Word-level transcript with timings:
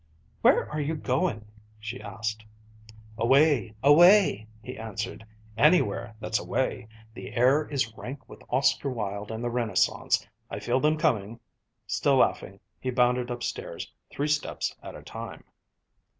"Where 0.41 0.67
are 0.71 0.81
you 0.81 0.95
going?" 0.95 1.45
she 1.79 2.01
asked. 2.01 2.43
"Away! 3.19 3.75
Away!" 3.83 4.47
he 4.63 4.75
answered. 4.75 5.23
"Anywhere 5.55 6.15
that's 6.19 6.39
away. 6.39 6.87
The 7.13 7.35
air 7.35 7.67
is 7.69 7.93
rank 7.93 8.27
with 8.27 8.41
Oscar 8.49 8.89
Wilde 8.89 9.29
and 9.29 9.43
the 9.43 9.51
Renaissance. 9.51 10.27
I 10.49 10.57
feel 10.57 10.79
them 10.79 10.97
coming." 10.97 11.39
Still 11.85 12.15
laughing, 12.17 12.59
he 12.79 12.89
bounded 12.89 13.29
upstairs, 13.29 13.93
three 14.09 14.27
steps 14.27 14.75
at 14.81 14.95
a 14.95 15.03
time. 15.03 15.43